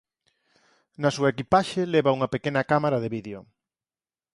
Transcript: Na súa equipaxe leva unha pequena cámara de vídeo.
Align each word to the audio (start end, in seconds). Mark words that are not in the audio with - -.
Na 1.01 1.09
súa 1.15 1.31
equipaxe 1.33 1.81
leva 1.93 2.15
unha 2.17 2.31
pequena 2.33 2.61
cámara 2.71 3.01
de 3.03 3.09
vídeo. 3.15 3.39